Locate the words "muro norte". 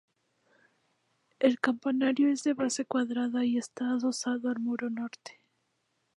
4.59-5.39